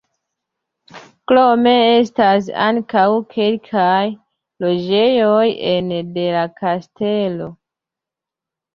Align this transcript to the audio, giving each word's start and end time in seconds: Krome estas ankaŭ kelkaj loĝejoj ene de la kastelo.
Krome 1.31 1.73
estas 1.97 2.49
ankaŭ 2.69 3.05
kelkaj 3.37 4.01
loĝejoj 4.67 5.47
ene 5.77 6.05
de 6.19 6.29
la 6.41 6.51
kastelo. 6.61 7.55